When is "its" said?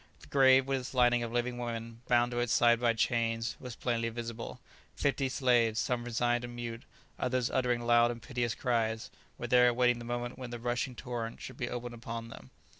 0.79-0.95, 2.39-2.51